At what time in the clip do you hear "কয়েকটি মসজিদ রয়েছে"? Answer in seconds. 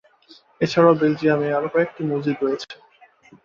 1.73-2.69